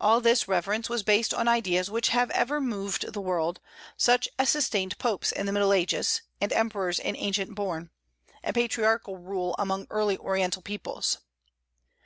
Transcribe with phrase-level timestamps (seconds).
[0.00, 3.60] All this reverence was based on ideas which have ever moved the world,
[3.96, 7.90] such as sustained popes in the Middle Ages, and emperors in ancient Borne,
[8.42, 11.18] and patriarchal rule among early Oriental peoples.